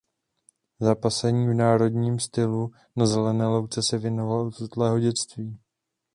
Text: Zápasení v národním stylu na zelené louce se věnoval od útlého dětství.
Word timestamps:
Zápasení 0.79 1.47
v 1.47 1.53
národním 1.53 2.19
stylu 2.19 2.71
na 2.95 3.05
zelené 3.05 3.47
louce 3.47 3.83
se 3.83 3.97
věnoval 3.97 4.47
od 4.47 4.61
útlého 4.61 4.99
dětství. 4.99 5.59